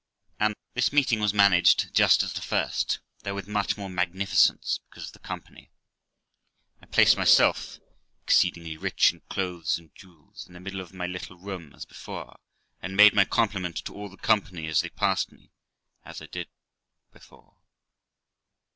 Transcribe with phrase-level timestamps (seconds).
[0.73, 5.13] This meeting was managed just as the first, though with much more magnificence, because of
[5.13, 5.69] the company.
[6.81, 7.77] I placed myself
[8.23, 12.39] (exceedingly rich in clothes and jewels) in the middle of my little room, as before,
[12.81, 15.51] and made my compliment to all the company as they passed me,
[16.03, 16.49] as I did
[17.13, 17.57] before.